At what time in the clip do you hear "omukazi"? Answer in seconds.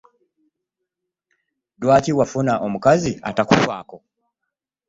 2.65-3.11